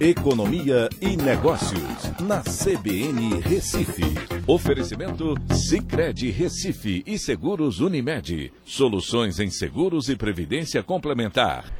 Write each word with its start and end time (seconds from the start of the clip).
Economia 0.00 0.88
e 0.98 1.14
Negócios, 1.14 2.10
na 2.22 2.40
CBN 2.40 3.38
Recife. 3.42 4.02
Oferecimento 4.46 5.34
Cicred 5.52 6.30
Recife 6.30 7.02
e 7.06 7.18
Seguros 7.18 7.80
Unimed. 7.80 8.50
Soluções 8.64 9.38
em 9.38 9.50
seguros 9.50 10.08
e 10.08 10.16
previdência 10.16 10.82
complementar. 10.82 11.70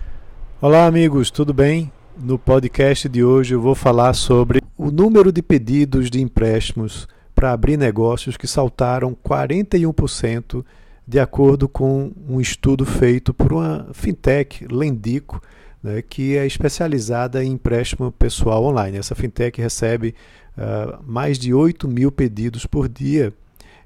Olá, 0.60 0.84
amigos, 0.84 1.30
tudo 1.30 1.54
bem? 1.54 1.90
No 2.14 2.38
podcast 2.38 3.08
de 3.08 3.24
hoje 3.24 3.54
eu 3.54 3.60
vou 3.62 3.74
falar 3.74 4.12
sobre 4.12 4.60
o 4.76 4.90
número 4.90 5.32
de 5.32 5.40
pedidos 5.40 6.10
de 6.10 6.20
empréstimos 6.20 7.08
para 7.34 7.52
abrir 7.52 7.78
negócios 7.78 8.36
que 8.36 8.46
saltaram 8.46 9.16
41% 9.26 10.62
de 11.08 11.18
acordo 11.18 11.66
com 11.66 12.12
um 12.28 12.38
estudo 12.38 12.84
feito 12.84 13.32
por 13.32 13.50
uma 13.50 13.88
fintech, 13.94 14.66
Lendico, 14.70 15.40
né, 15.82 16.02
que 16.02 16.36
é 16.36 16.46
especializada 16.46 17.42
em 17.42 17.52
empréstimo 17.52 18.12
pessoal 18.12 18.64
online. 18.64 18.98
Essa 18.98 19.14
fintech 19.14 19.60
recebe 19.60 20.14
uh, 20.56 21.02
mais 21.06 21.38
de 21.38 21.54
8 21.54 21.88
mil 21.88 22.12
pedidos 22.12 22.66
por 22.66 22.88
dia 22.88 23.32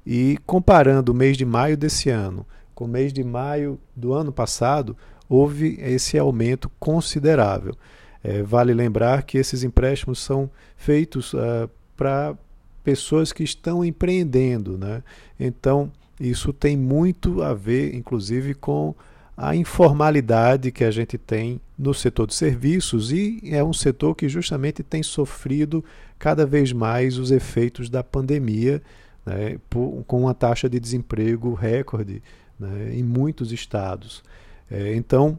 e 0.05 0.37
comparando 0.45 1.11
o 1.11 1.15
mês 1.15 1.37
de 1.37 1.45
maio 1.45 1.77
desse 1.77 2.09
ano 2.09 2.45
com 2.75 2.83
o 2.83 2.87
mês 2.87 3.13
de 3.13 3.23
maio 3.23 3.79
do 3.95 4.13
ano 4.13 4.31
passado, 4.31 4.95
houve 5.29 5.77
esse 5.79 6.19
aumento 6.19 6.69
considerável. 6.77 7.73
É, 8.21 8.43
vale 8.43 8.73
lembrar 8.73 9.23
que 9.23 9.37
esses 9.37 9.63
empréstimos 9.63 10.19
são 10.19 10.49
feitos 10.75 11.33
uh, 11.33 11.69
para 11.95 12.35
pessoas 12.83 13.31
que 13.31 13.43
estão 13.43 13.83
empreendendo. 13.83 14.77
Né? 14.77 15.01
Então, 15.39 15.91
isso 16.19 16.51
tem 16.51 16.75
muito 16.75 17.41
a 17.41 17.53
ver, 17.53 17.95
inclusive, 17.95 18.53
com 18.53 18.93
a 19.37 19.55
informalidade 19.55 20.71
que 20.71 20.83
a 20.83 20.91
gente 20.91 21.17
tem 21.17 21.59
no 21.77 21.93
setor 21.93 22.27
de 22.27 22.33
serviços 22.33 23.11
e 23.11 23.41
é 23.43 23.63
um 23.63 23.73
setor 23.73 24.15
que 24.15 24.29
justamente 24.29 24.81
tem 24.81 25.03
sofrido 25.03 25.83
cada 26.17 26.45
vez 26.45 26.71
mais 26.71 27.17
os 27.17 27.31
efeitos 27.31 27.89
da 27.89 28.01
pandemia, 28.01 28.81
né, 29.25 29.57
por, 29.69 30.03
com 30.07 30.21
uma 30.21 30.33
taxa 30.33 30.69
de 30.69 30.79
desemprego 30.79 31.53
recorde 31.53 32.23
né, 32.57 32.93
em 32.93 33.03
muitos 33.03 33.51
estados. 33.51 34.23
É, 34.71 34.95
então, 34.95 35.37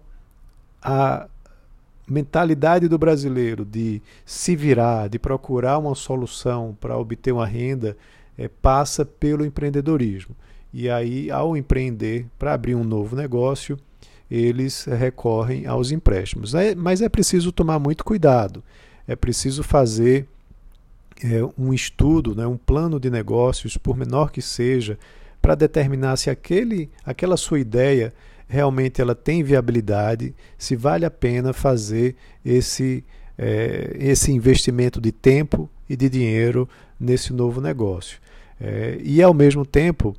a 0.83 1.27
mentalidade 2.06 2.88
do 2.88 2.98
brasileiro 2.98 3.64
de 3.64 4.03
se 4.27 4.55
virar, 4.55 5.08
de 5.08 5.19
procurar 5.19 5.78
uma 5.78 5.94
solução 5.94 6.77
para 6.78 6.98
obter 6.98 7.33
uma 7.33 7.47
renda, 7.47 7.97
é, 8.36 8.47
passa 8.47 9.06
pelo 9.06 9.44
empreendedorismo. 9.44 10.36
E 10.72 10.91
aí, 10.91 11.31
ao 11.31 11.56
empreender 11.56 12.27
para 12.39 12.53
abrir 12.53 12.75
um 12.75 12.84
novo 12.84 13.17
negócio, 13.17 13.78
eles 14.31 14.84
recorrem 14.84 15.67
aos 15.67 15.91
empréstimos. 15.91 16.55
É, 16.55 16.75
mas 16.75 17.00
é 17.00 17.09
preciso 17.09 17.53
tomar 17.53 17.78
muito 17.78 18.05
cuidado, 18.05 18.62
é 19.06 19.14
preciso 19.14 19.62
fazer 19.62 20.27
é, 21.25 21.42
um 21.59 21.72
estudo, 21.72 22.34
né, 22.34 22.47
um 22.47 22.56
plano 22.56 23.00
de 23.00 23.11
negócios, 23.11 23.77
por 23.77 23.97
menor 23.97 24.31
que 24.31 24.42
seja, 24.42 24.98
para 25.41 25.55
determinar 25.55 26.17
se 26.17 26.28
aquele, 26.28 26.91
aquela 27.05 27.37
sua 27.37 27.61
ideia 27.61 28.12
realmente 28.48 29.00
ela 29.00 29.14
tem 29.14 29.42
viabilidade, 29.42 30.34
se 30.56 30.77
vale 30.77 31.05
a 31.05 31.11
pena 31.11 31.53
fazer 31.53 32.14
esse, 32.44 33.05
é, 33.37 33.97
esse 33.98 34.31
investimento 34.33 35.00
de 35.00 35.11
tempo 35.11 35.69
e 35.89 35.97
de 35.97 36.09
dinheiro 36.09 36.69
nesse 36.98 37.33
novo 37.33 37.61
negócio. 37.61 38.19
É, 38.61 38.98
e 39.03 39.22
ao 39.22 39.34
mesmo 39.34 39.67
tempo, 39.67 40.17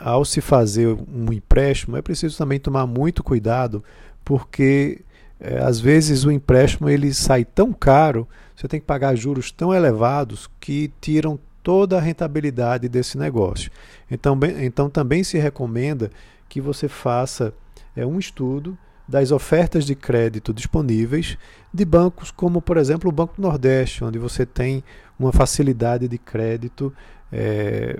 ao 0.00 0.24
se 0.24 0.40
fazer 0.40 0.88
um 0.88 1.30
empréstimo, 1.30 1.96
é 1.96 2.02
preciso 2.02 2.36
também 2.38 2.58
tomar 2.58 2.86
muito 2.86 3.22
cuidado, 3.22 3.84
porque 4.24 5.02
é, 5.38 5.58
às 5.58 5.78
vezes 5.78 6.24
o 6.24 6.30
empréstimo 6.30 6.88
ele 6.88 7.12
sai 7.12 7.44
tão 7.44 7.72
caro, 7.72 8.26
você 8.56 8.66
tem 8.66 8.80
que 8.80 8.86
pagar 8.86 9.14
juros 9.14 9.52
tão 9.52 9.74
elevados 9.74 10.48
que 10.58 10.90
tiram 11.00 11.38
toda 11.62 11.98
a 11.98 12.00
rentabilidade 12.00 12.88
desse 12.88 13.18
negócio. 13.18 13.70
Então, 14.10 14.36
bem, 14.36 14.64
então 14.64 14.88
também 14.88 15.22
se 15.22 15.38
recomenda 15.38 16.10
que 16.48 16.60
você 16.60 16.88
faça 16.88 17.52
é, 17.94 18.04
um 18.06 18.18
estudo 18.18 18.76
das 19.06 19.30
ofertas 19.30 19.84
de 19.84 19.94
crédito 19.94 20.54
disponíveis 20.54 21.36
de 21.74 21.84
bancos 21.84 22.30
como, 22.30 22.62
por 22.62 22.76
exemplo, 22.76 23.10
o 23.10 23.12
Banco 23.12 23.40
Nordeste, 23.40 24.04
onde 24.04 24.18
você 24.18 24.46
tem 24.46 24.82
uma 25.18 25.32
facilidade 25.32 26.08
de 26.08 26.16
crédito 26.16 26.92
é, 27.32 27.98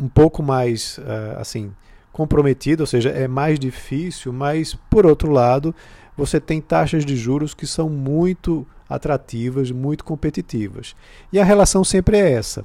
um 0.00 0.08
pouco 0.08 0.42
mais 0.42 0.98
uh, 0.98 1.38
assim 1.38 1.72
comprometida, 2.12 2.82
ou 2.82 2.86
seja, 2.86 3.10
é 3.10 3.28
mais 3.28 3.58
difícil, 3.58 4.32
mas 4.32 4.74
por 4.74 5.06
outro 5.06 5.30
lado, 5.30 5.74
você 6.16 6.40
tem 6.40 6.60
taxas 6.60 7.04
de 7.04 7.16
juros 7.16 7.54
que 7.54 7.66
são 7.66 7.88
muito 7.88 8.66
atrativas, 8.88 9.70
muito 9.70 10.04
competitivas. 10.04 10.94
E 11.32 11.38
a 11.38 11.44
relação 11.44 11.84
sempre 11.84 12.18
é 12.18 12.32
essa. 12.32 12.64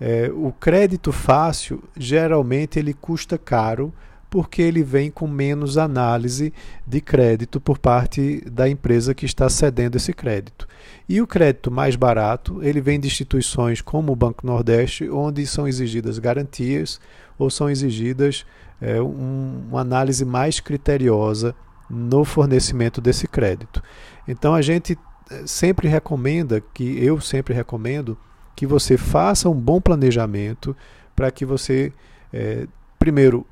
É, 0.00 0.30
o 0.32 0.52
crédito 0.52 1.10
fácil 1.10 1.82
geralmente 1.96 2.78
ele 2.78 2.94
custa 2.94 3.36
caro 3.36 3.92
porque 4.36 4.60
ele 4.60 4.82
vem 4.82 5.10
com 5.10 5.26
menos 5.26 5.78
análise 5.78 6.52
de 6.86 7.00
crédito 7.00 7.58
por 7.58 7.78
parte 7.78 8.42
da 8.50 8.68
empresa 8.68 9.14
que 9.14 9.24
está 9.24 9.48
cedendo 9.48 9.96
esse 9.96 10.12
crédito. 10.12 10.68
E 11.08 11.22
o 11.22 11.26
crédito 11.26 11.70
mais 11.70 11.96
barato, 11.96 12.62
ele 12.62 12.82
vem 12.82 13.00
de 13.00 13.06
instituições 13.06 13.80
como 13.80 14.12
o 14.12 14.14
Banco 14.16 14.46
Nordeste, 14.46 15.08
onde 15.08 15.46
são 15.46 15.66
exigidas 15.66 16.18
garantias 16.18 17.00
ou 17.38 17.48
são 17.48 17.70
exigidas 17.70 18.44
é, 18.78 19.00
um, 19.00 19.62
uma 19.70 19.80
análise 19.80 20.22
mais 20.22 20.60
criteriosa 20.60 21.54
no 21.88 22.22
fornecimento 22.22 23.00
desse 23.00 23.26
crédito. 23.26 23.82
Então 24.28 24.54
a 24.54 24.60
gente 24.60 24.98
eh, 25.30 25.44
sempre 25.46 25.88
recomenda, 25.88 26.62
que 26.74 27.02
eu 27.02 27.22
sempre 27.22 27.54
recomendo, 27.54 28.18
que 28.54 28.66
você 28.66 28.98
faça 28.98 29.48
um 29.48 29.58
bom 29.58 29.80
planejamento 29.80 30.76
para 31.14 31.30
que 31.30 31.46
você, 31.46 31.90
é, 32.30 32.66
primeiro, 32.98 33.46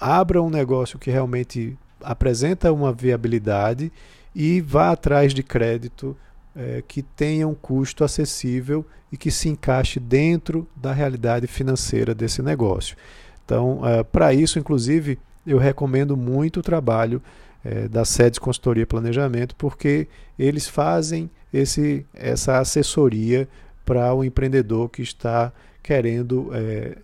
abra 0.00 0.42
um 0.42 0.48
negócio 0.48 0.98
que 0.98 1.10
realmente 1.10 1.76
apresenta 2.02 2.72
uma 2.72 2.92
viabilidade 2.92 3.92
e 4.34 4.60
vá 4.60 4.90
atrás 4.92 5.34
de 5.34 5.42
crédito 5.42 6.16
é, 6.56 6.82
que 6.86 7.02
tenha 7.02 7.46
um 7.46 7.54
custo 7.54 8.02
acessível 8.02 8.84
e 9.12 9.16
que 9.16 9.30
se 9.30 9.48
encaixe 9.48 10.00
dentro 10.00 10.66
da 10.74 10.92
realidade 10.92 11.46
financeira 11.46 12.14
desse 12.14 12.42
negócio. 12.42 12.96
Então, 13.44 13.86
é, 13.86 14.02
para 14.02 14.32
isso, 14.32 14.58
inclusive, 14.58 15.18
eu 15.46 15.58
recomendo 15.58 16.16
muito 16.16 16.60
o 16.60 16.62
trabalho 16.62 17.22
é, 17.64 17.88
da 17.88 18.04
SEDES 18.04 18.38
Consultoria 18.38 18.86
Planejamento, 18.86 19.54
porque 19.56 20.08
eles 20.38 20.66
fazem 20.66 21.30
esse, 21.52 22.06
essa 22.14 22.58
assessoria 22.58 23.48
para 23.84 24.14
o 24.14 24.24
empreendedor 24.24 24.88
que 24.88 25.02
está 25.02 25.52
querendo 25.82 26.50
é, 26.52 26.96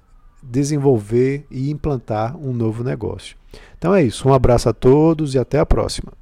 desenvolver 0.43 1.47
e 1.51 1.71
implantar 1.71 2.37
um 2.37 2.53
novo 2.53 2.85
negócio. 2.85 3.37
Então 3.79 3.95
é 3.95 4.03
isso. 4.03 4.29
Um 4.29 4.35
abraço 4.35 4.69
a 4.69 4.73
todos 4.73 5.35
e 5.35 5.39
até 5.39 5.59
a 5.59 5.67
próxima. 5.67 6.13